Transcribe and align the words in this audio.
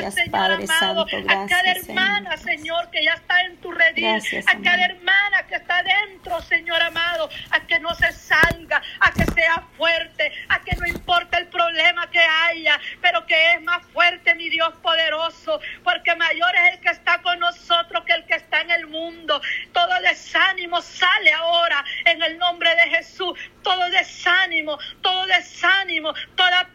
Gracias, 0.00 0.14
Señor 0.14 0.30
Padre 0.30 0.64
amado, 0.64 1.08
Santo, 1.08 1.32
a 1.32 1.46
cada 1.46 1.70
hermana, 1.72 2.36
Señor, 2.36 2.90
que 2.90 3.04
ya 3.04 3.14
está 3.14 3.40
en 3.42 3.56
tu 3.58 3.72
redil, 3.72 4.04
Gracias, 4.04 4.46
a 4.46 4.52
cada 4.52 4.74
amado. 4.74 4.90
hermana 4.90 5.46
que 5.46 5.54
está 5.56 5.82
dentro, 5.82 6.42
Señor 6.42 6.82
amado, 6.82 7.28
a 7.50 7.60
que 7.60 7.78
no 7.80 7.94
se 7.94 8.12
salga, 8.12 8.82
a 9.00 9.12
que 9.12 9.24
sea 9.32 9.62
fuerte, 9.76 10.32
a 10.48 10.60
que 10.60 10.76
no 10.76 10.86
importa 10.86 11.38
el 11.38 11.46
problema 11.46 12.10
que 12.10 12.20
haya, 12.20 12.78
pero 13.00 13.26
que 13.26 13.52
es 13.52 13.62
más 13.62 13.84
fuerte, 13.92 14.34
mi 14.34 14.48
Dios 14.50 14.74
poderoso, 14.82 15.60
porque 15.82 16.14
mayor 16.16 16.54
es 16.56 16.74
el 16.74 16.80
que 16.80 16.90
está 16.90 17.20
con 17.22 17.38
nosotros 17.38 18.04
que 18.04 18.12
el 18.12 18.24
que 18.24 18.34
está 18.34 18.60
en 18.60 18.70
el 18.70 18.86
mundo. 18.86 19.40
Todo 19.72 20.00
desánimo 20.02 20.80
sale 20.82 21.32
ahora 21.32 21.84
en 22.04 22.22
el 22.22 22.38
nombre 22.38 22.70
de 22.74 22.96
Jesús. 22.96 23.38
Todo 23.62 23.88
desánimo, 23.90 24.78
todo 25.00 25.26
desánimo, 25.26 26.12
toda 26.36 26.68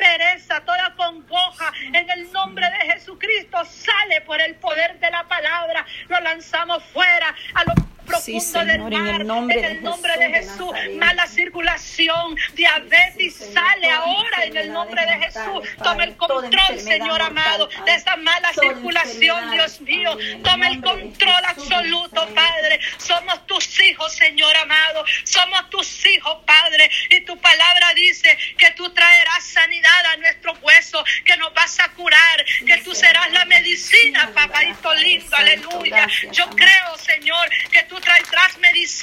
Fuera 6.80 7.34
a 7.55 7.64
lo 7.64 7.73
profundo 8.05 8.20
Sí, 8.20 8.40
Señor, 8.41 8.68
del 8.68 8.82
en 8.82 9.08
el 9.08 9.12
mar, 9.12 9.26
nombre 9.26 9.60
en 9.60 9.66
el 9.77 9.84
nombre 9.84 10.14
Jesús 10.14 10.18
de 10.18 10.30
Jesús. 10.30 10.72
Mala 10.98 11.27
circulación, 11.27 12.36
diabetes, 12.55 13.09
sale 13.53 13.91
ahora 13.91 14.44
en 14.44 14.58
el 14.58 14.73
nombre 14.73 15.05
de 15.05 15.17
Jesús. 15.26 15.70
Toma 15.84 16.03
el 16.03 16.16
control, 16.17 16.80
Señor 16.80 17.21
amado, 17.21 17.70
de 17.85 17.94
esa 17.94 18.16
mala 18.17 18.53
circulación, 18.53 19.52
Dios 19.52 19.81
mío. 19.81 20.17
Toma 20.44 20.67
el 20.67 20.81
control 20.81 21.45
absoluto. 21.45 22.27
Padre. 22.34 22.80
Somos 22.98 23.45
tus 23.48 23.80
hijos, 23.81 24.13
Señor 24.13 24.55
amado. 24.57 25.04
Somos 25.23 25.70
tus 25.70 26.05
hijos, 26.05 26.38
Padre. 26.45 26.90
Y 27.09 27.21
tu 27.21 27.38
palabra 27.40 27.93
dice 27.95 28.38
que 28.57 28.71
tú 28.71 28.90
traerás 28.91 29.43
sanidad 29.43 30.05
a 30.13 30.18
nuestros 30.18 30.57
huesos, 30.62 31.04
que 31.26 31.35
nos 31.38 31.54
vas 31.54 31.79
a 31.79 31.90
curar, 31.90 32.45
que 32.66 32.77
tú 32.84 32.93
serás 32.93 33.31
la 33.31 33.45
medicina, 33.45 34.31
papadito 34.34 34.93
lindo, 34.95 35.35
aleluya. 35.35 36.07
Yo 36.31 36.49
creo, 36.49 36.98
Señor, 36.98 37.49
que 37.71 37.84
tú 37.84 37.99
traerás 37.99 38.57
medicina, 38.59 38.99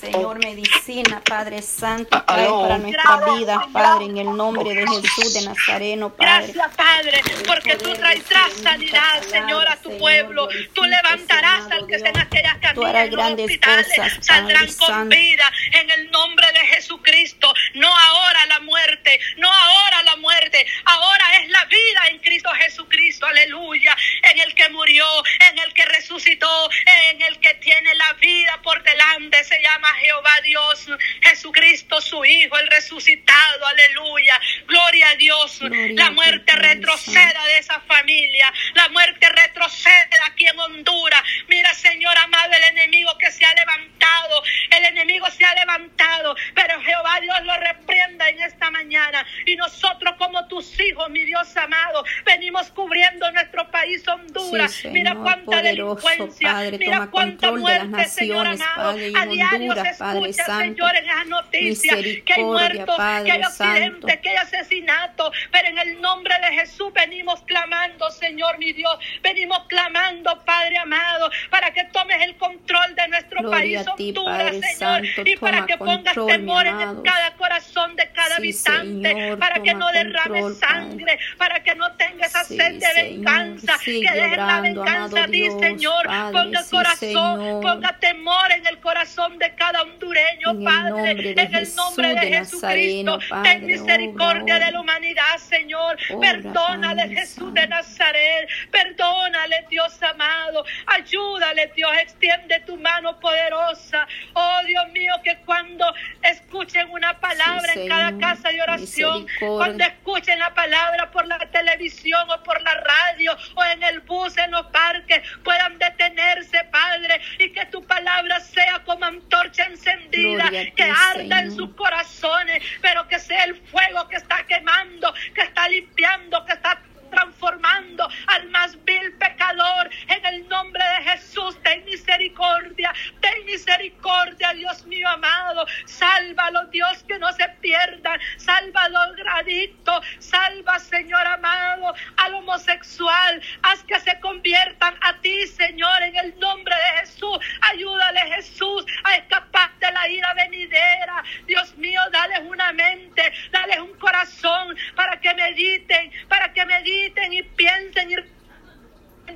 Señor, 0.00 0.38
medicina, 0.38 1.22
Padre 1.24 1.62
Santo, 1.62 2.22
trae 2.26 2.48
para 2.48 2.78
nuestra 2.78 3.34
vida. 3.34 3.68
Padre, 3.72 4.06
en 4.06 4.18
el 4.18 4.36
nombre 4.36 4.74
de 4.74 4.86
Jesús 4.86 5.34
de 5.34 5.42
Nazareno, 5.42 6.10
Padre. 6.10 6.52
Gracias, 6.52 6.76
Padre, 6.76 7.20
porque 7.46 7.76
tú 7.76 7.92
traerás 7.94 8.52
sanidad, 8.62 9.22
Señor, 9.22 9.68
a 9.68 9.76
tu 9.76 9.96
pueblo. 9.98 10.48
Tú 10.72 10.82
levantarás 10.82 11.70
al 11.70 11.86
que 11.86 11.96
esté 11.96 12.08
en 12.08 12.18
aquellas 12.18 12.56
Tú 12.74 12.84
harás 12.84 13.08
caminas, 13.08 13.10
en 13.10 13.10
los 13.10 13.10
grandes 13.10 13.46
hospitales, 13.46 13.88
cosas, 13.88 14.26
saldrán 14.26 14.72
con 14.74 15.08
vida 15.08 15.52
en 15.72 15.90
el 15.90 16.10
nombre 16.10 16.46
de 16.52 16.60
Jesucristo. 16.74 17.52
No 17.74 17.88
ahora 17.88 18.46
la 18.46 18.60
muerte, 18.60 19.20
no 19.36 19.52
ahora 19.52 20.02
la 20.02 20.16
muerte, 20.16 20.66
ahora 20.84 21.24
es 21.42 21.48
la 21.48 21.64
vida 21.64 22.08
en 22.10 22.18
Cristo 22.18 22.50
Jesucristo, 22.54 23.26
aleluya, 23.26 23.96
en 24.22 24.38
el 24.40 24.54
que 24.54 24.68
murió, 24.70 25.06
en 25.50 25.58
el 25.58 25.72
que 25.72 25.84
resucitó, 25.86 26.70
en 27.10 27.22
el 27.22 27.38
que 27.40 27.54
tiene 27.54 27.94
la 27.94 28.12
vida 28.14 28.60
por 28.62 28.82
delante, 28.82 29.42
se 29.44 29.60
llama 29.60 29.88
Jehová 30.00 30.40
Dios, 30.42 30.86
Jesucristo 31.22 32.00
su 32.00 32.24
Hijo, 32.24 32.58
el 32.58 32.66
resucitado, 32.68 33.66
aleluya, 33.66 34.40
gloria 34.66 35.10
a 35.10 35.16
Dios, 35.16 35.58
Gloria 35.60 35.94
la 35.94 36.06
a 36.06 36.08
ti, 36.08 36.14
muerte 36.14 36.52
Padre 36.52 36.74
retroceda 36.74 37.44
de 37.46 37.58
esa 37.58 37.80
familia, 37.80 38.52
la 38.74 38.88
muerte 38.90 39.28
retrocede 39.28 40.16
aquí 40.26 40.46
en 40.46 40.58
Honduras, 40.58 41.22
mira 41.48 41.72
Señor 41.74 42.16
amado, 42.18 42.52
el 42.52 42.64
enemigo 42.64 43.16
que 43.18 43.30
se 43.30 43.44
ha 43.44 43.54
levantado, 43.54 44.42
el 44.70 44.84
enemigo 44.84 45.26
se 45.30 45.44
ha 45.44 45.54
levantado, 45.54 46.36
pero 46.54 46.80
Jehová 46.80 47.20
Dios 47.20 47.42
lo 47.42 47.56
reprenda 47.58 48.28
en 48.28 48.40
esta 48.42 48.70
mañana 48.70 49.26
y 49.46 49.56
nosotros 49.56 50.14
como 50.18 50.46
tus 50.48 50.78
hijos, 50.80 51.10
mi 51.10 51.24
Dios 51.24 51.56
amado, 51.56 52.04
venimos 52.24 52.70
cubriendo 52.70 53.30
nuestro 53.32 53.59
país 53.90 54.08
Honduras, 54.08 54.72
Sí, 54.72 54.88
mira 54.88 55.10
Señor, 55.10 55.24
cuánta 55.24 55.44
poderoso, 55.44 56.08
delincuencia, 56.08 56.52
Padre, 56.52 56.78
mira 56.78 57.08
cuánta 57.10 57.48
control 57.48 57.70
de 57.70 57.78
las 57.78 57.88
muerte, 57.88 58.10
Señor 58.10 58.46
amado, 58.46 58.74
Padre, 58.76 59.12
a 59.16 59.26
diario 59.26 59.58
Honduras, 59.70 59.96
se 59.96 60.04
Padre 60.04 60.20
escucha, 60.30 60.44
Santo. 60.46 60.64
Señor, 60.64 60.96
en 60.96 61.06
las 61.06 61.26
noticias 61.26 61.98
que 62.24 62.32
hay 62.32 62.44
muertos, 62.44 62.96
Padre 62.96 63.24
que 63.24 63.32
hay 63.32 63.42
accidentes, 63.42 64.20
que 64.20 64.28
hay 64.28 64.36
asesinatos, 64.36 65.30
pero 65.50 65.68
en 65.68 65.78
el 65.78 66.00
nombre 66.00 66.34
de 66.40 66.60
Jesús 66.60 66.92
venimos 66.92 67.42
clamando, 67.42 68.10
Señor 68.10 68.58
mi 68.58 68.72
Dios, 68.72 68.98
venimos 69.22 69.64
clamando, 69.68 70.42
Padre 70.44 70.78
amado, 70.78 71.30
para 71.50 71.72
que 71.72 71.84
tomes 71.84 72.22
el 72.22 72.36
control 72.36 72.94
de 72.94 73.08
nuestro 73.08 73.40
Gloria 73.40 73.84
país, 73.84 73.94
ti, 73.96 74.08
Honduras, 74.16 74.50
Señor, 74.50 75.06
Santo, 75.06 75.30
y 75.30 75.36
para 75.36 75.66
que 75.66 75.76
pongas 75.78 76.14
control, 76.14 76.26
temor 76.28 76.66
en 76.66 77.02
cada 77.02 77.34
corazón 77.36 77.96
de 77.96 78.10
cada 78.12 78.36
Sí, 78.36 78.42
habitante, 78.42 79.08
Señor, 79.08 79.38
para 79.38 79.62
que 79.62 79.74
no 79.74 79.90
derrame 79.92 80.40
control, 80.40 80.56
sangre, 80.56 81.18
para 81.36 81.62
que 81.62 81.74
no 81.74 81.92
tenga 81.96 82.26
esa 82.26 82.44
Sí, 82.44 82.56
sed 82.56 82.74
de 82.78 83.02
venganza, 83.02 83.78
que 83.84 84.00
dejen 84.00 84.36
la 84.36 84.60
venganza 84.60 85.24
a 85.24 85.26
ti, 85.26 85.42
Dios, 85.42 85.60
Señor, 85.60 86.06
Padre, 86.06 86.32
ponga 86.32 86.62
sí, 86.62 86.70
corazón, 86.70 86.98
Señor. 86.98 87.62
ponga 87.62 87.98
temor 87.98 88.52
en 88.52 88.66
el 88.66 88.80
corazón 88.80 89.38
de 89.38 89.54
cada 89.54 89.82
hondureño, 89.82 90.50
En 90.50 90.64
Padre, 90.64 91.32
en 91.32 91.54
el 91.54 91.74
nombre 91.74 92.14
de 92.14 92.20
de 92.20 92.36
Jesucristo, 92.38 93.18
ten 93.42 93.66
misericordia 93.66 94.56
obra, 94.56 94.66
de 94.66 94.72
la 94.72 94.80
humanidad, 94.80 95.38
Señor, 95.38 95.96
Obra, 96.10 96.32
perdónale 96.32 97.02
Padre 97.02 97.16
Jesús 97.16 97.54
de. 97.54 97.66
Nazaret, 97.70 98.48
perdónale 98.70 99.66
Dios 99.70 100.02
amado, 100.02 100.64
ayúdale 100.86 101.72
Dios, 101.74 101.90
extiende 102.02 102.60
tu 102.66 102.76
mano 102.76 103.18
poderosa, 103.20 104.06
oh 104.34 104.58
Dios 104.66 104.88
mío, 104.92 105.14
que 105.24 105.36
cuando 105.46 105.84
escuchen 106.22 106.90
una 106.90 107.18
palabra 107.18 107.72
Sí, 107.72 107.80
en 107.80 107.88
cada 107.88 108.18
casa 108.18 108.48
de 108.50 108.62
oración, 108.62 109.26
cuando 109.38 109.84
escuchen 109.84 110.38
la 110.38 110.52
palabra 110.54 111.10
por 111.10 111.26
la 111.26 111.38
televisión 111.50 112.28
o 112.30 112.42
por 112.42 112.60
la 112.62 112.74
radio 112.74 113.36
o 113.54 113.64
en 113.72 113.82
el 113.82 114.00
bus, 114.00 114.36
en 114.38 114.50
los 114.50 114.66
parques, 114.66 115.22
puedan 115.44 115.78
detenerse, 115.78 116.64
Padre, 116.64 117.20
y 117.38 117.50
que 117.52 117.66
tu 117.66 117.84
palabra 117.86 118.40
sea 118.40 118.80
como 118.84 119.04
antorcha 119.04 119.64
encendida, 119.64 120.48
ti, 120.50 120.72
que 120.72 120.84
arda 120.84 121.40
en 121.40 121.54
sus 121.54 121.74
corazones, 121.74 122.62
pero 122.80 123.06
que 123.08 123.18
sea 123.18 123.44
el 123.44 123.54
fuego 123.56 124.08
que 124.08 124.16
está 124.16 124.44
quemando, 124.46 125.12
que 125.34 125.42
está 125.42 125.68
limpiando, 125.68 126.44
que 126.44 126.52
está 126.52 126.80
transformando 127.10 128.08
al 128.28 128.48
más 128.50 128.76
vil 128.84 129.12
pecador 129.18 129.90
en 130.08 130.24
el 130.26 130.48
nombre 130.48 130.82
de 130.96 131.10
Jesús. 131.10 131.58
Ten 131.62 131.84
misericordia, 131.84 132.92
ten 133.20 133.44
misericordia, 133.46 134.52
Dios 134.54 134.86
mío 134.86 135.08
amado. 135.08 135.66
Sálvalo, 135.86 136.66
Dios, 136.66 137.02
que 137.08 137.18
no 137.18 137.32
se 137.32 137.48
pierdan. 137.60 138.20
Sálvalo 138.36 138.98
al 139.00 139.16
adicto. 139.40 140.00
Salva, 140.18 140.78
Señor 140.78 141.26
amado, 141.26 141.94
al 142.16 142.34
homosexual. 142.34 143.42
Haz 143.62 143.82
que 143.84 143.98
se 144.00 144.18
conviertan 144.20 144.94
a 145.00 145.14
ti, 145.20 145.46
Señor, 145.48 146.02
en 146.02 146.16
el 146.16 146.38
nombre 146.38 146.74
de 146.74 147.00
Jesús. 147.00 147.38
Ayúdale, 147.72 148.20
Jesús, 148.36 148.84
a 149.04 149.16
escapar 149.16 149.70
de 149.80 149.90
la 149.92 150.08
ira 150.08 150.32
venidera. 150.34 151.22
Dios 151.46 151.76
mío, 151.76 152.00
dales 152.12 152.40
una 152.44 152.72
mente, 152.72 153.32
dales 153.50 153.80
un 153.80 153.94
corazón 153.98 154.76
para 154.94 155.20
que 155.20 155.34
mediten, 155.34 156.12
para 156.28 156.52
que 156.52 156.64
mediten 156.66 157.00
y 157.32 157.42
piensen 157.42 158.10
y 158.10 158.14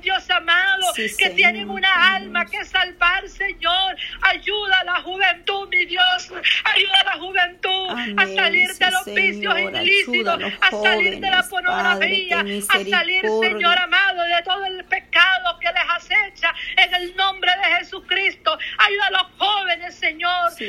Dios 0.01 0.29
amado, 0.29 0.93
Sí, 0.93 1.03
que 1.03 1.09
Señor, 1.09 1.35
tienen 1.35 1.69
una 1.69 1.87
Dios. 1.87 2.07
alma 2.15 2.45
que 2.45 2.65
salvar, 2.65 3.27
Señor. 3.29 3.95
Ayuda 4.21 4.79
a 4.79 4.83
la 4.83 5.01
juventud, 5.01 5.69
mi 5.69 5.85
Dios. 5.85 6.31
Ayuda 6.65 6.99
a 6.99 7.03
la 7.05 7.13
juventud 7.13 7.89
a 7.89 7.91
Amén, 8.23 8.35
salir 8.35 8.67
de 8.67 8.73
sí, 8.73 8.91
los 8.91 9.05
vicios 9.05 9.53
Señor. 9.55 9.75
ilícitos, 9.81 10.13
Ayuda 10.13 10.24
a 10.61 10.71
salir 10.71 11.19
de 11.19 11.29
la 11.29 11.43
pornografía, 11.43 12.37
Padre, 12.37 12.59
a 12.59 12.97
salir. 12.97 13.21
Señor 13.21 13.77
amado, 13.77 14.23
de 14.23 14.43
todo 14.43 14.65
el 14.65 14.83
pecado 14.85 15.59
que 15.59 15.67
les 15.67 15.83
acecha 15.95 16.53
en 16.77 16.93
el 16.93 17.15
nombre 17.15 17.51
de 17.51 17.77
Jesucristo. 17.77 18.57
Ayuda 18.77 19.07
a 19.07 19.11
los 19.11 19.21
jóvenes, 19.21 19.24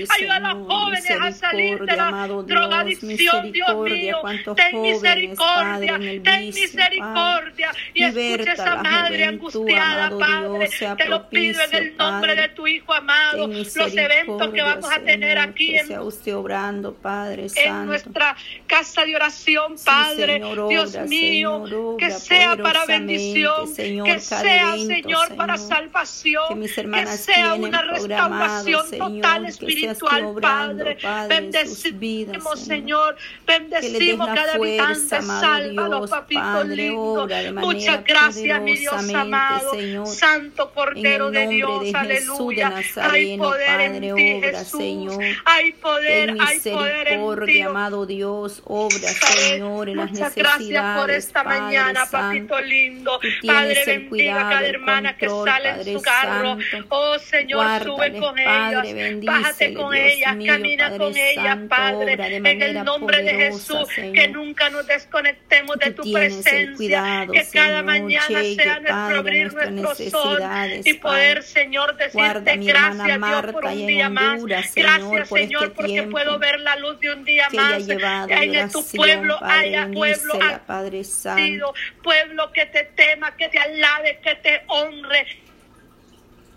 Ayuda 0.08 0.36
a 0.36 0.40
los 0.40 0.52
Señor, 0.52 0.70
jóvenes 0.70 1.10
a 1.10 1.32
salir 1.32 1.84
de 1.84 1.96
la 1.96 2.28
drogadicción, 2.28 3.52
Dios 3.52 3.76
mío. 3.76 4.16
Ten 4.54 4.82
misericordia, 4.82 5.98
ten 6.22 6.46
misericordia. 6.46 7.72
Y 7.94 8.02
escucha 8.04 8.52
esa 8.52 8.82
madre 8.82 9.24
angustiada, 9.24 10.10
Padre. 10.18 10.68
Te 10.96 11.08
lo 11.08 11.28
pido 11.28 11.60
en 11.62 11.74
el 11.74 11.96
nombre 11.96 12.34
de 12.34 12.48
tu 12.48 12.66
Hijo 12.66 12.92
amado. 12.92 13.46
Los 13.46 13.76
eventos 13.76 14.52
que 14.52 14.62
vamos 14.62 14.90
a 14.90 15.00
tener 15.00 15.38
aquí 15.38 15.76
en 15.76 15.86
obrando, 16.34 16.94
Padre 16.94 17.46
en 17.56 17.86
nuestra 17.86 18.36
casa 18.66 19.04
de 19.04 19.16
oración, 19.16 19.76
Padre. 19.84 20.34
Señor, 20.34 20.68
Dios 20.68 20.96
mío, 21.08 21.96
que 21.98 22.10
sea 22.10 22.56
para 22.56 22.84
bendición, 22.86 23.74
que 23.74 24.20
sea, 24.20 24.76
Señor, 24.76 25.36
para 25.36 25.56
salvación, 25.56 26.60
que 26.60 27.06
sea 27.06 27.54
una 27.54 27.82
restauración 27.82 28.90
total 28.90 29.46
sea 29.46 29.85
espiritual, 29.90 30.34
Padre. 30.40 30.98
Bendecimos, 31.28 32.60
Señor. 32.60 33.16
Bendecimos 33.46 34.28
cada 34.28 34.54
habitante. 34.54 35.22
Sálvalo, 35.22 36.06
papito 36.06 36.64
lindo. 36.64 37.28
Muchas 37.54 38.04
gracias, 38.04 38.62
mi 38.62 38.76
Dios 38.76 38.94
amado. 38.94 40.06
Santo 40.06 40.70
Cordero 40.72 41.30
de 41.30 41.48
Dios, 41.48 41.94
aleluya. 41.94 42.82
Hay 42.96 43.36
poder 43.36 43.80
en 43.80 44.14
ti, 44.14 44.40
Jesús. 44.40 45.18
Hay 45.44 45.72
poder, 45.72 46.36
hay 46.40 46.60
poder 46.60 47.08
en 47.08 47.46
ti. 47.46 47.62
amado 47.62 48.06
Dios, 48.06 48.62
obra, 48.64 48.96
Señor, 48.96 49.88
en 49.88 49.96
las 49.96 50.10
Muchas 50.10 50.36
necesidades, 50.36 50.68
gracias 50.68 50.98
por 50.98 51.10
esta 51.10 51.44
mañana, 51.44 52.06
papito 52.10 52.60
lindo. 52.60 53.18
Padre, 53.46 53.82
bendiga 53.86 54.08
cuidado, 54.08 54.50
cada 54.50 54.66
hermana 54.66 55.16
que 55.16 55.28
sale 55.28 55.68
en 55.70 55.84
su 55.84 56.02
carro. 56.02 56.58
Oh, 56.88 57.18
Señor, 57.18 57.82
sube 57.82 58.18
con 58.18 58.38
ellas. 58.38 58.86
Bájate 59.24 59.65
con 59.74 59.94
ellas, 59.94 60.36
mío, 60.36 60.52
camina 60.52 60.84
Padre 60.84 60.98
con 60.98 61.16
ellas, 61.16 61.44
Santo, 61.44 61.68
Padre. 61.68 62.12
obra 62.14 62.28
de 62.28 62.36
En 62.36 62.62
el 62.62 62.84
nombre 62.84 63.22
de 63.22 63.34
Jesús, 63.34 63.88
Señor. 63.94 64.14
que 64.14 64.28
nunca 64.28 64.70
nos 64.70 64.86
desconectemos 64.86 65.76
de 65.78 65.90
Tú 65.92 66.02
tu 66.02 66.12
presencia. 66.12 66.76
cuidado, 66.76 67.32
que 67.32 67.46
cada 67.52 67.82
mañana 67.82 68.42
llegue, 68.42 68.62
sea 68.62 68.74
nuestro 68.80 68.94
Padre, 68.94 69.16
abrir 69.18 69.46
ojos 69.46 69.70
necesidades, 69.70 70.86
y 70.86 70.94
poder, 70.94 71.36
Padre. 71.36 71.42
Señor, 71.42 71.96
decirte 71.96 72.56
gracias, 72.56 73.20
Dios, 73.20 73.46
por 73.52 73.64
un 73.64 73.86
día 73.86 74.08
más. 74.10 74.40
Señor, 74.40 74.64
Gracias, 74.76 75.28
por 75.28 75.38
Señor, 75.38 75.62
este 75.64 75.74
porque 75.74 75.92
tiempo 75.92 76.10
puedo 76.12 76.38
ver 76.38 76.60
la 76.60 76.76
luz 76.76 77.00
de 77.00 77.12
un 77.12 77.24
día 77.24 77.48
que 77.50 77.56
más. 77.56 77.86
llevado 77.86 78.28
En 78.30 78.70
tu 78.70 78.78
oración, 78.78 78.84
pueblo 78.96 79.38
Padre, 79.40 79.56
haya 79.58 79.90
pueblo 79.92 80.38
Padre 80.66 81.04
Santo. 81.04 81.74
pueblo 82.02 82.52
que 82.52 82.66
te 82.66 82.84
tema, 82.84 83.36
que 83.36 83.48
te 83.48 83.58
alabe, 83.58 84.18
que 84.22 84.34
te 84.36 84.62
honre. 84.68 85.26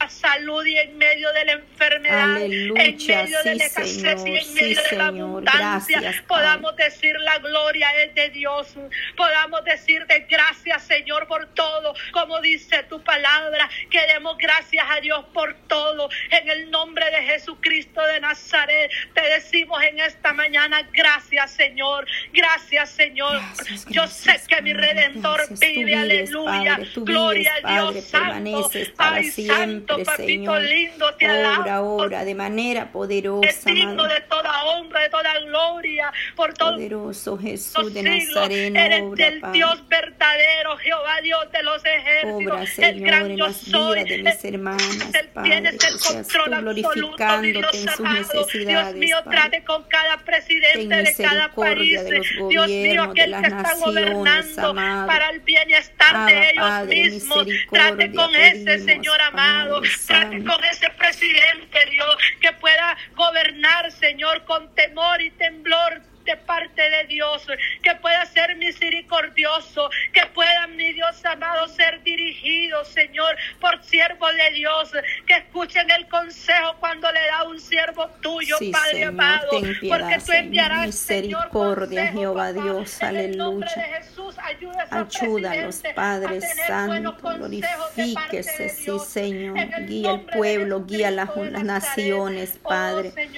Salud 0.08 0.66
y 0.66 0.78
en 0.78 0.98
medio 0.98 1.32
de 1.34 1.46
la 1.46 1.52
enfermedad, 1.54 2.36
Aleluya, 2.36 2.84
en 2.84 2.98
medio 2.98 3.44
de 3.44 3.56
la 3.56 3.66
escasez 3.66 4.26
y 4.26 4.36
en 4.38 4.44
sí, 4.44 4.54
medio 4.54 4.82
de 4.84 4.98
la 4.98 5.08
abundancia, 5.08 6.02
gracias, 6.02 6.26
podamos 6.26 6.76
decir 6.76 7.16
la 7.20 7.38
gloria 7.40 7.90
es 8.04 8.16
de 8.16 8.30
Dios, 8.30 8.76
podamos 9.16 9.64
decirte 9.66 10.26
gracias 10.30 10.84
Señor 10.84 11.28
por 11.28 11.48
todo, 11.48 11.94
como 12.12 12.40
dice 12.42 12.84
tu 12.84 13.02
palabra, 13.04 13.70
que 13.90 14.00
demos 14.08 14.38
gracias 14.38 14.86
a 14.90 15.00
Dios 15.00 15.26
por 15.34 15.56
todo, 15.68 16.10
en 16.32 16.50
el 16.50 16.72
nombre 16.72 17.06
de 17.12 17.24
Jesucristo 17.24 18.02
de 18.06 18.20
Nazaret, 18.20 18.92
te 19.14 19.22
decimos 19.22 19.82
en 19.84 20.00
esta 20.00 20.34
mañana 20.34 20.88
gracias 20.94 21.52
Señor, 21.52 22.08
gracias 22.34 22.90
Señor, 22.90 23.40
Gracias, 23.40 23.86
yo 23.86 24.02
gracias, 24.04 24.42
sé 24.42 24.48
que 24.48 24.62
mi 24.62 24.74
Redentor 24.74 25.42
vive, 25.60 25.96
aleluya, 25.96 26.80
gloria 26.96 27.54
a 27.64 27.74
Dios 27.74 28.06
Santo, 28.06 28.72
ay 28.98 29.30
Santo, 29.30 29.89
papito 29.98 30.16
Señor. 30.28 30.62
lindo, 30.62 31.14
te 31.16 31.26
Obra, 31.30 31.56
alabo, 31.58 31.98
obra 32.04 32.24
de 32.26 32.36
manera 32.36 32.82
es 32.84 32.88
poderosa, 32.90 33.70
digno 33.72 33.96
Madre. 33.96 34.14
de 34.16 34.22
toda 34.22 34.64
honra, 34.66 35.00
de 35.02 35.10
toda 35.10 35.40
gloria, 35.40 36.12
por 36.36 36.54
todos 36.54 36.74
Poderoso 36.74 37.38
Jesús 37.38 37.94
de. 37.94 38.04
Nazareno, 38.04 38.80
Eres 38.80 39.02
obra, 39.02 39.28
el 39.28 39.40
Padre. 39.40 39.54
Dios 39.58 39.88
verdadero, 39.88 40.78
Jehová 40.78 41.22
Dios 41.22 41.52
de 41.52 41.64
los 41.64 41.86
ejércitos, 41.86 42.34
Obra, 42.54 42.62
el 42.62 42.68
Señor, 42.68 43.08
gran 43.08 43.32
en 43.32 43.38
yo 43.38 43.48
las 43.48 43.56
soy. 43.58 43.94
vidas 44.04 44.10
de 44.10 44.18
mis 44.24 44.44
el- 44.46 44.54
hermanas, 44.56 45.16
el- 45.16 45.28
Padre. 45.30 45.50
Tienes 45.52 45.74
el 45.74 45.80
seas 46.00 46.28
tú 46.28 46.38
control 46.40 46.62
glorificándote 46.62 47.52
Dios 47.52 47.74
en 47.74 47.90
sus 47.90 48.00
amado. 48.00 48.16
Dios 48.20 48.34
necesidades, 48.36 48.96
mío, 48.96 49.18
trate 49.30 49.64
con 49.64 49.84
cada 49.84 50.18
presidente 50.18 50.96
de 50.96 51.16
cada 51.16 51.50
país. 51.50 52.04
de 52.04 52.18
los 52.18 52.28
Dios 52.28 52.48
mío, 52.48 52.62
gobiernos, 52.64 53.14
de 53.16 53.22
aquel 53.22 53.32
las 53.32 53.42
que 53.42 53.48
está 53.48 53.74
gobernando 53.76 54.68
amado. 54.70 55.08
para 55.08 55.30
el 55.30 55.40
bienestar 55.42 56.16
Abba, 56.16 56.26
de 56.26 56.40
ellos 56.50 56.56
Padre, 56.64 57.04
mismos. 57.04 57.48
Trate 57.72 58.14
con 58.14 58.36
ese 58.36 58.80
Señor 58.80 59.22
amado. 59.22 59.79
Santo. 59.86 60.52
con 60.52 60.64
ese 60.64 60.90
presidente, 60.92 61.86
Dios, 61.92 62.16
que 62.42 62.52
pueda 62.54 62.98
gobernar, 63.16 63.92
Señor, 63.92 64.44
con 64.46 64.74
temor 64.76 65.22
y 65.22 65.32
temblor 65.32 66.02
de 66.30 66.38
parte 66.38 66.82
de 66.82 67.06
Dios, 67.06 67.48
que 67.82 67.96
pueda 67.96 68.24
ser 68.28 68.56
misericordioso, 68.58 69.90
que 70.14 70.26
pueda, 70.28 70.68
mi 70.68 70.94
Dios 70.94 71.26
amado, 71.26 71.68
ser 71.68 72.04
dirigido, 72.04 72.86
Señor, 72.86 73.36
por 73.60 73.84
siervo 73.84 74.28
de 74.34 74.52
Dios, 74.52 74.92
que 75.26 75.38
escuchen 75.38 75.90
el 75.90 76.08
consejo 76.08 76.76
cuando 76.80 77.12
le 77.12 77.26
da 77.26 77.44
un 77.44 77.60
siervo 77.60 78.08
tuyo, 78.22 78.58
Sí, 78.60 78.72
Padre 78.72 78.92
Señor, 78.92 79.10
amado, 79.10 79.49
ten 79.62 79.80
piedad, 79.80 80.00
porque 80.00 80.20
tú 80.26 80.32
enviarás, 80.32 80.86
misericordia, 80.88 82.08
Jehová. 82.08 82.54
Dios, 82.54 83.02
el 83.02 83.08
aleluya. 83.08 83.68
de 83.76 83.82
Jesús, 83.82 84.36
ayuda 84.40 84.82
a 84.82 85.02
esos 85.02 85.22
Ayúdalos, 85.22 85.76
presidentes 85.78 85.94
Padre 85.96 86.42
Santo, 86.42 87.18
glorifíquese, 87.22 88.70
sí. 88.70 89.00
Señor. 89.00 89.58
El 89.58 89.86
Guía 89.88 90.12
de 90.14 90.20
pueblo, 90.20 90.86
guía 90.86 91.12
las, 91.12 91.30
las 91.36 91.64
naciones, 91.64 92.60
Oh, 92.64 92.70
Padre. 92.70 93.14
El 93.18 93.32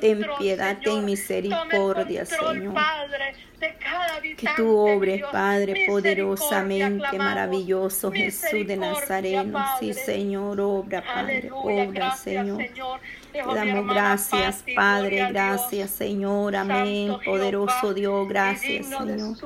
Ten 0.00 0.26
piedad, 0.38 0.78
ten 0.82 1.04
misericordia, 1.04 2.20
el 2.22 2.26
Señor. 2.26 2.74
Que 4.36 4.48
tú 4.56 4.76
obres. 4.76 5.22
Padre, 5.30 5.86
poderosamente, 5.86 7.18
maravilloso 7.18 8.10
Jesús 8.10 8.66
de 8.66 8.76
Nazareno. 8.76 9.64
Sí. 9.78 9.94
Señor, 9.94 10.60
obra, 10.60 11.02
Padre, 11.02 11.50
obra, 11.52 12.14
Señor. 12.16 12.64
Te 13.32 13.38
damos 13.38 13.86
gracias, 13.86 14.62
Padre, 14.76 15.26
gracias, 15.30 15.90
Señor, 15.90 16.54
amén. 16.54 17.16
Poderoso 17.24 17.94
Dios, 17.94 18.28
gracias, 18.28 18.86
Señor. 18.86 19.36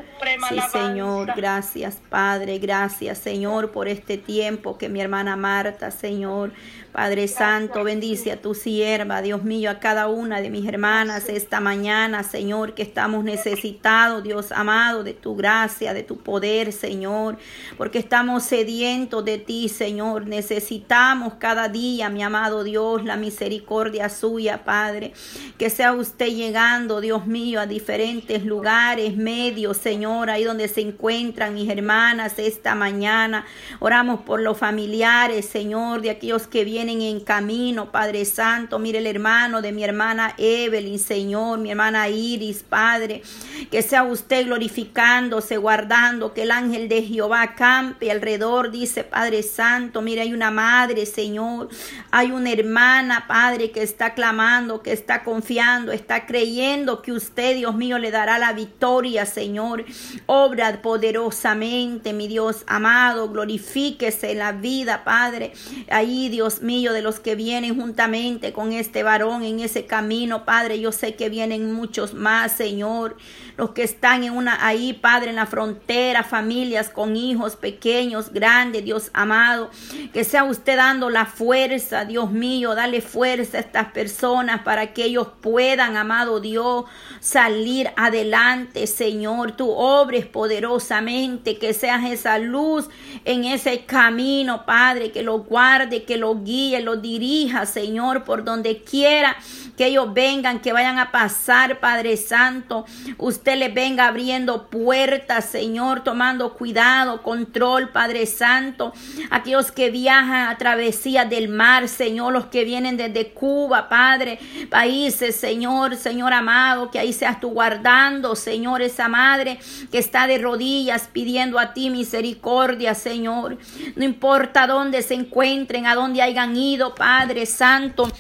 Sí. 0.49 0.61
Señor, 0.73 1.33
gracias, 1.37 2.03
Padre, 2.09 2.59
gracias, 2.59 3.19
Señor, 3.19 3.71
por 3.71 3.87
este 3.87 4.19
tiempo 4.19 4.77
que 4.77 4.89
mi 4.89 5.01
hermana 5.01 5.37
Marta, 5.37 5.93
Señor, 5.93 6.53
Padre 6.97 7.29
Santo, 7.29 7.85
bendice 7.85 8.33
a 8.33 8.41
tu 8.41 8.55
sierva, 8.55 9.21
Dios 9.21 9.43
mío, 9.45 9.71
a 9.71 9.81
cada 9.81 10.09
una 10.09 10.41
de 10.41 10.49
mis 10.49 10.67
hermanas 10.67 11.29
esta 11.29 11.61
mañana, 11.61 12.23
Señor, 12.23 12.73
que 12.73 12.83
estamos 12.83 13.23
necesitados, 13.23 14.23
Dios 14.23 14.51
amado, 14.51 15.05
de 15.05 15.13
tu 15.13 15.37
gracia, 15.37 15.93
de 15.93 16.03
tu 16.03 16.17
poder, 16.17 16.73
Señor, 16.73 17.37
porque 17.77 17.99
estamos 17.99 18.45
sedientos 18.45 19.27
de 19.27 19.37
ti, 19.37 19.69
Señor. 19.69 20.27
Necesitamos 20.27 21.35
cada 21.35 21.69
día, 21.69 22.09
mi 22.09 22.23
amado 22.23 22.65
Dios, 22.65 23.05
la 23.05 23.19
misericordia 23.19 24.09
suya, 24.09 24.65
Padre. 24.65 25.13
Que 25.59 25.69
sea 25.69 25.93
usted 25.93 26.29
llegando, 26.29 27.03
Dios 27.03 27.27
mío, 27.27 27.61
a 27.61 27.67
diferentes 27.67 28.43
lugares, 28.43 29.19
medios, 29.19 29.77
Señor, 29.77 30.31
ahí 30.31 30.45
donde 30.45 30.67
se 30.67 30.81
encuentran 30.81 31.53
mis 31.53 31.69
hermanas 31.69 32.39
esta 32.39 32.75
mañana. 32.75 33.45
Oramos 33.81 34.21
por 34.21 34.41
los 34.41 34.57
familiares, 34.57 35.45
Señor, 35.45 36.01
de 36.01 36.09
aquellos 36.09 36.47
que 36.47 36.65
vienen 36.65 36.86
en 36.88 37.21
camino, 37.21 37.91
Padre 37.91 38.25
Santo. 38.25 38.79
Mire 38.79 38.99
el 38.99 39.06
hermano 39.06 39.62
de 39.62 39.73
mi 39.73 39.85
hermana 39.85 40.35
Evelyn, 40.38 40.99
Señor, 40.99 41.59
mi 41.59 41.71
hermana 41.71 42.09
Iris, 42.09 42.62
Padre. 42.62 43.23
Que 43.71 43.83
sea 43.83 44.05
usted 44.05 44.47
glorificándose, 44.47 45.56
guardando, 45.56 46.33
que 46.33 46.43
el 46.43 46.50
ángel 46.50 46.88
de 46.88 47.03
Jehová 47.03 47.55
campe 47.55 48.11
alrededor, 48.11 48.71
dice 48.71 49.05
Padre 49.05 49.43
Santo. 49.43 50.03
Mire, 50.03 50.23
hay 50.23 50.33
una 50.33 50.50
madre, 50.50 51.06
Señor. 51.06 51.69
Hay 52.11 52.31
una 52.31 52.50
hermana, 52.53 53.27
Padre, 53.27 53.71
que 53.71 53.83
está 53.83 54.15
clamando, 54.15 54.83
que 54.83 54.93
está 54.93 55.25
confiando, 55.25 55.93
está 55.93 56.27
creyendo 56.27 57.03
que 57.03 57.12
usted, 57.12 57.56
Dios 57.56 57.75
mío, 57.75 57.99
le 57.99 58.11
dará 58.11 58.38
la 58.38 58.53
victoria, 58.53 59.27
Señor. 59.27 59.85
Obra 60.27 60.81
poderosamente, 60.83 62.12
mi 62.12 62.29
Dios 62.29 62.65
amado. 62.67 63.28
Glorifíquese 63.28 64.33
en 64.33 64.38
la 64.38 64.52
vida, 64.52 65.05
Padre. 65.05 65.52
Ahí, 65.90 66.28
Dios 66.28 66.62
mío, 66.62 66.75
de 66.85 67.02
los 67.02 67.21
que 67.21 67.35
vienen 67.35 67.76
juntamente 67.76 68.52
con 68.52 68.73
este 68.73 69.02
varón 69.02 69.42
en 69.42 69.61
ese 69.61 69.87
camino, 69.87 70.45
Padre. 70.45 70.78
Yo 70.78 70.92
sé 70.92 71.14
que 71.14 71.28
vienen 71.28 71.73
muchos 71.73 72.14
más, 72.14 72.52
Señor. 72.52 73.16
Los 73.56 73.71
que 73.71 73.83
están 73.83 74.23
en 74.23 74.35
una 74.35 74.66
ahí, 74.66 74.92
Padre, 74.92 75.30
en 75.30 75.37
la 75.37 75.47
frontera, 75.47 76.23
familias 76.23 76.90
con 76.90 77.16
hijos 77.16 77.56
pequeños, 77.56 78.30
grandes, 78.30 78.85
Dios 78.85 79.11
amado. 79.14 79.71
Que 80.12 80.25
sea 80.25 80.45
usted 80.45 80.76
dando 80.76 81.09
la 81.09 81.25
fuerza, 81.25 82.04
Dios 82.04 82.30
mío, 82.30 82.75
dale 82.75 83.00
fuerza 83.00 83.56
a 83.56 83.61
estas 83.61 83.92
personas 83.92 84.62
para 84.62 84.92
que 84.92 85.04
ellos 85.04 85.28
puedan, 85.40 85.97
amado 85.97 86.40
Dios, 86.40 86.85
salir 87.21 87.90
adelante, 87.97 88.87
Señor. 88.87 89.52
Tú 89.52 89.71
obres 89.71 90.26
poderosamente, 90.26 91.59
que 91.59 91.73
seas 91.73 92.04
esa 92.04 92.38
luz 92.38 92.90
en 93.25 93.45
ese 93.45 93.87
camino, 93.87 94.66
Padre, 94.66 95.12
que 95.12 95.23
lo 95.23 95.38
guarde, 95.40 96.04
que 96.04 96.18
lo 96.18 96.42
guíe, 96.42 96.56
lo 96.83 96.97
dirija, 96.97 97.67
Señor, 97.67 98.25
por 98.25 98.45
donde 98.45 98.83
quiera 98.83 99.37
que 99.76 99.87
ellos 99.87 100.12
vengan, 100.12 100.61
que 100.61 100.73
vayan 100.73 100.99
a 100.99 101.12
pasar, 101.12 101.80
Padre 101.80 102.16
Santo. 102.16 102.87
Usted 103.18 103.56
les 103.59 103.75
venga 103.75 104.06
abriendo 104.06 104.68
puertas, 104.68 105.45
Señor, 105.45 106.02
tomando 106.02 106.54
cuidado, 106.54 107.23
control, 107.23 107.90
Padre 107.90 108.26
Santo. 108.26 108.92
Aquellos 109.30 109.71
que 109.71 109.90
viajan 109.90 110.49
a 110.49 110.59
travesía 110.59 111.25
del 111.25 111.49
mar, 111.49 111.88
Señor, 111.88 112.33
los 112.33 112.47
que 112.47 112.64
vienen 112.64 112.97
desde 112.97 113.33
Cuba, 113.33 113.88
Padre, 113.88 114.38
países, 114.71 115.37
Señor, 115.37 115.97
Señor 115.97 116.33
amado, 116.33 116.90
que 116.90 116.99
ahí 116.99 117.12
seas 117.12 117.40
tú 117.40 117.50
guardando, 117.50 118.35
Señor, 118.35 118.83
esa 118.83 119.09
madre 119.09 119.59
que 119.90 119.99
está 119.99 120.26
de 120.26 120.38
rodillas 120.38 121.09
pidiendo 121.12 121.59
a 121.59 121.75
ti 121.75 121.90
misericordia, 121.90 122.95
Señor. 122.95 123.59
No 123.95 124.04
importa 124.04 124.66
dónde 124.66 125.02
se 125.02 125.14
encuentren, 125.14 125.87
a 125.87 125.95
dónde 125.95 126.23
hayan 126.23 126.56
ido, 126.56 126.95
Padre 126.95 127.47
Santo. 127.47 128.11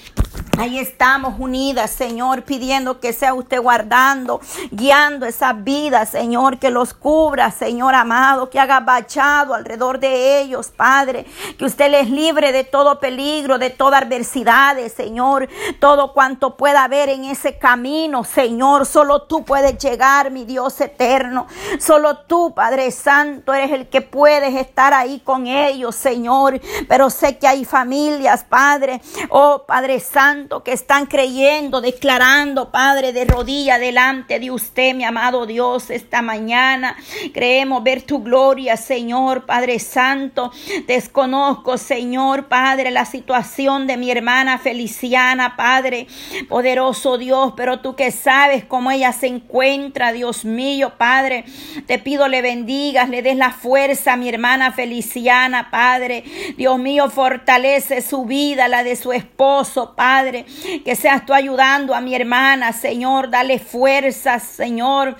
Ahí 0.58 0.78
estamos 0.78 1.34
unidas, 1.38 1.90
Señor, 1.90 2.42
pidiendo 2.42 2.98
que 2.98 3.12
sea 3.12 3.34
usted 3.34 3.60
guardando, 3.60 4.40
guiando 4.70 5.26
esas 5.26 5.62
vidas, 5.62 6.08
Señor, 6.08 6.58
que 6.58 6.70
los 6.70 6.94
cubra, 6.94 7.50
Señor 7.50 7.94
amado, 7.94 8.48
que 8.48 8.58
haga 8.58 8.80
bachado 8.80 9.52
alrededor 9.52 10.00
de 10.00 10.40
ellos, 10.40 10.68
Padre, 10.74 11.26
que 11.58 11.66
usted 11.66 11.90
les 11.90 12.08
libre 12.08 12.52
de 12.52 12.64
todo 12.64 12.98
peligro, 13.00 13.58
de 13.58 13.68
toda 13.68 13.98
adversidad, 13.98 14.78
Señor, 14.88 15.46
todo 15.78 16.14
cuanto 16.14 16.56
pueda 16.56 16.84
haber 16.84 17.10
en 17.10 17.24
ese 17.24 17.58
camino, 17.58 18.24
Señor, 18.24 18.86
solo 18.86 19.22
tú 19.22 19.44
puedes 19.44 19.76
llegar, 19.76 20.30
mi 20.30 20.46
Dios 20.46 20.80
eterno, 20.80 21.48
solo 21.78 22.20
tú, 22.20 22.54
Padre 22.54 22.92
Santo, 22.92 23.52
eres 23.52 23.72
el 23.72 23.88
que 23.88 24.00
puedes 24.00 24.54
estar 24.54 24.94
ahí 24.94 25.20
con 25.20 25.46
ellos, 25.46 25.94
Señor, 25.94 26.58
pero 26.88 27.10
sé 27.10 27.36
que 27.36 27.46
hay 27.46 27.66
familias, 27.66 28.42
Padre, 28.44 29.02
oh 29.28 29.64
Padre 29.66 30.00
Santo, 30.00 30.45
que 30.62 30.72
están 30.72 31.06
creyendo, 31.06 31.80
declarando, 31.80 32.70
Padre, 32.70 33.12
de 33.12 33.24
rodilla 33.24 33.78
delante 33.78 34.38
de 34.38 34.50
usted, 34.50 34.94
mi 34.94 35.04
amado 35.04 35.44
Dios, 35.44 35.90
esta 35.90 36.22
mañana. 36.22 36.96
Creemos 37.34 37.82
ver 37.82 38.02
tu 38.02 38.22
gloria, 38.22 38.76
Señor, 38.76 39.44
Padre 39.44 39.80
Santo. 39.80 40.52
Desconozco, 40.86 41.78
Señor, 41.78 42.46
Padre, 42.46 42.92
la 42.92 43.04
situación 43.04 43.86
de 43.88 43.96
mi 43.96 44.10
hermana 44.10 44.58
Feliciana, 44.58 45.56
Padre, 45.56 46.06
poderoso 46.48 47.18
Dios, 47.18 47.54
pero 47.56 47.80
tú 47.80 47.96
que 47.96 48.12
sabes 48.12 48.64
cómo 48.64 48.92
ella 48.92 49.12
se 49.12 49.26
encuentra, 49.26 50.12
Dios 50.12 50.44
mío, 50.44 50.92
Padre, 50.96 51.44
te 51.86 51.98
pido 51.98 52.28
le 52.28 52.40
bendigas, 52.40 53.08
le 53.08 53.22
des 53.22 53.36
la 53.36 53.50
fuerza 53.50 54.12
a 54.12 54.16
mi 54.16 54.28
hermana 54.28 54.72
Feliciana, 54.72 55.70
Padre. 55.70 56.22
Dios 56.56 56.78
mío, 56.78 57.10
fortalece 57.10 58.00
su 58.00 58.26
vida, 58.26 58.68
la 58.68 58.84
de 58.84 58.94
su 58.94 59.12
esposo, 59.12 59.94
Padre. 59.96 60.35
Que 60.44 60.96
seas 60.96 61.24
tú 61.24 61.32
ayudando 61.32 61.94
a 61.94 62.00
mi 62.00 62.14
hermana, 62.14 62.72
Señor. 62.72 63.30
Dale 63.30 63.58
fuerzas, 63.58 64.42
Señor. 64.42 65.16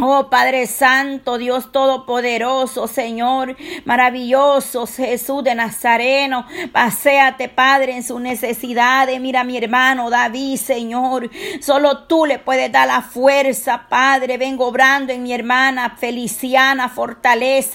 Oh 0.00 0.28
Padre 0.28 0.66
Santo, 0.66 1.38
Dios 1.38 1.70
Todopoderoso, 1.70 2.88
Señor, 2.88 3.56
maravilloso 3.84 4.88
Jesús 4.88 5.44
de 5.44 5.54
Nazareno, 5.54 6.44
paséate 6.72 7.48
Padre 7.48 7.94
en 7.94 8.02
sus 8.02 8.20
necesidades. 8.20 9.20
Mira 9.20 9.44
mi 9.44 9.56
hermano 9.56 10.10
David, 10.10 10.56
Señor, 10.56 11.30
solo 11.60 12.06
tú 12.06 12.26
le 12.26 12.40
puedes 12.40 12.72
dar 12.72 12.88
la 12.88 13.02
fuerza, 13.02 13.86
Padre. 13.88 14.36
Vengo 14.36 14.66
obrando 14.66 15.12
en 15.12 15.22
mi 15.22 15.32
hermana 15.32 15.94
Feliciana, 15.96 16.92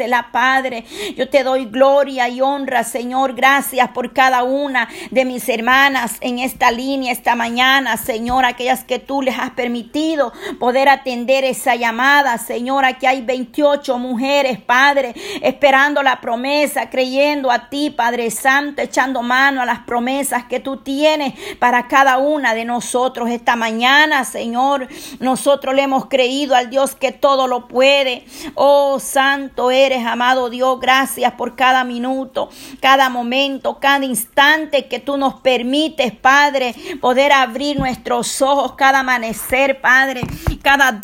la 0.07 0.31
Padre. 0.33 0.83
Yo 1.15 1.29
te 1.29 1.43
doy 1.43 1.67
gloria 1.67 2.27
y 2.27 2.41
honra, 2.41 2.83
Señor. 2.83 3.33
Gracias 3.33 3.91
por 3.91 4.11
cada 4.11 4.43
una 4.43 4.89
de 5.11 5.23
mis 5.23 5.47
hermanas 5.47 6.17
en 6.19 6.39
esta 6.39 6.69
línea 6.69 7.13
esta 7.13 7.35
mañana, 7.35 7.95
Señor, 7.95 8.43
aquellas 8.43 8.83
que 8.83 8.99
tú 8.99 9.21
les 9.21 9.39
has 9.39 9.51
permitido 9.51 10.33
poder 10.59 10.89
atender 10.89 11.45
esa 11.45 11.75
llamada 11.75 12.08
Señor, 12.37 12.85
aquí 12.85 13.05
hay 13.05 13.21
28 13.21 13.97
mujeres, 13.97 14.59
Padre, 14.59 15.13
esperando 15.41 16.03
la 16.03 16.21
promesa, 16.21 16.89
creyendo 16.89 17.51
a 17.51 17.69
ti, 17.69 17.89
Padre 17.89 18.31
Santo, 18.31 18.81
echando 18.81 19.21
mano 19.21 19.61
a 19.61 19.65
las 19.65 19.79
promesas 19.79 20.45
que 20.45 20.59
tú 20.59 20.77
tienes 20.77 21.33
para 21.59 21.87
cada 21.87 22.17
una 22.17 22.53
de 22.53 22.65
nosotros 22.65 23.29
esta 23.29 23.55
mañana, 23.55 24.23
Señor. 24.23 24.87
Nosotros 25.19 25.75
le 25.75 25.83
hemos 25.83 26.05
creído 26.05 26.55
al 26.55 26.69
Dios 26.69 26.95
que 26.95 27.11
todo 27.11 27.47
lo 27.47 27.67
puede. 27.67 28.25
Oh, 28.55 28.99
Santo 28.99 29.71
eres, 29.71 30.05
amado 30.05 30.49
Dios. 30.49 30.79
Gracias 30.79 31.33
por 31.33 31.55
cada 31.55 31.83
minuto, 31.83 32.49
cada 32.79 33.09
momento, 33.09 33.79
cada 33.79 34.05
instante 34.05 34.87
que 34.87 34.99
tú 34.99 35.17
nos 35.17 35.35
permites, 35.41 36.11
Padre, 36.11 36.75
poder 37.01 37.31
abrir 37.31 37.77
nuestros 37.79 38.41
ojos 38.41 38.73
cada 38.75 38.99
amanecer, 38.99 39.81
Padre, 39.81 40.21
cada 40.61 40.91
día 40.91 40.97